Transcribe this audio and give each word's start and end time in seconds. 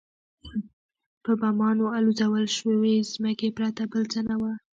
په 1.23 1.31
بمانو 1.41 1.85
الوزول 1.97 2.45
شوې 2.57 2.95
ځمکې 3.13 3.49
پرته 3.57 3.83
بل 3.91 4.03
څه 4.11 4.19
نه 4.29 4.35
وو. 4.41 4.53